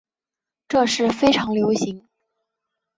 [0.67, 2.07] 这是非常流行。